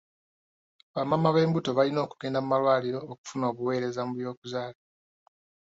Bamaama 0.93 1.29
b'embuto 1.35 1.69
balina 1.77 1.99
okugenda 2.05 2.39
mu 2.41 2.47
malwaliro 2.51 2.99
okufuna 3.11 3.45
obuweereza 3.51 4.01
mu 4.07 4.13
by'okuzaala. 4.17 4.79